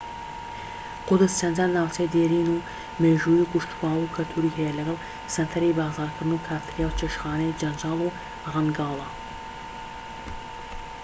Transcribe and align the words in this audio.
قودس 1.07 1.33
چەندان 1.41 1.69
ناوچەی 1.77 2.11
دێرین 2.13 2.49
و 2.53 2.63
مێژوویی 3.01 3.43
و 3.43 3.49
کشتوکاڵی 3.53 4.03
و 4.05 4.11
کەلتوری 4.15 4.55
هەیە 4.57 4.77
لەگەڵ 4.79 4.97
سەنتەری 5.33 5.75
بازارکردن 5.79 6.29
و 6.33 6.43
کافتریا 6.47 6.87
و 6.89 6.97
چێشتخانەی 6.99 7.57
جەنجاڵ 7.61 7.99
و 8.03 8.15
ڕەنگاڵە 8.53 9.07